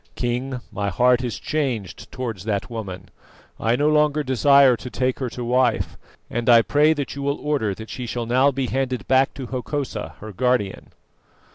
King, 0.15 0.61
my 0.71 0.89
heart 0.89 1.23
is 1.23 1.37
changed 1.37 2.11
towards 2.11 2.45
that 2.45 2.71
woman; 2.71 3.09
I 3.59 3.75
no 3.75 3.87
longer 3.87 4.23
desire 4.23 4.75
to 4.77 4.89
take 4.89 5.19
her 5.19 5.29
to 5.29 5.43
wife, 5.45 5.95
and 6.27 6.49
I 6.49 6.63
pray 6.63 6.93
that 6.93 7.15
you 7.15 7.21
will 7.21 7.37
order 7.39 7.75
that 7.75 7.91
she 7.91 8.07
shall 8.07 8.25
now 8.25 8.49
be 8.49 8.65
handed 8.65 9.07
back 9.07 9.35
to 9.35 9.45
Hokosa 9.45 10.15
her 10.19 10.31
guardian." 10.31 10.87